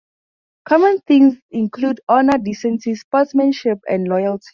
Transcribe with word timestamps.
Common 0.65 0.99
themes 1.01 1.35
include 1.51 2.01
honour, 2.09 2.39
decency, 2.39 2.95
sportsmanship 2.95 3.77
and 3.87 4.07
loyalty. 4.07 4.47